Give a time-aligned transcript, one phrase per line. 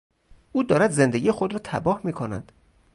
[0.51, 2.51] او دارد زندگی خود را تباه میکند.